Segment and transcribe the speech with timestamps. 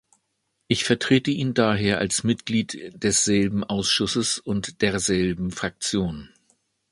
[0.67, 6.33] Ich vertrete ihn daher als Mitglied desselben Ausschusses und derselben Fraktion.